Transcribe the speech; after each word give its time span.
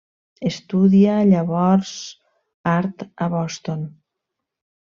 Estudia 0.49 1.17
llavors 1.33 1.93
art 2.73 3.07
a 3.27 3.31
Boston. 3.37 3.87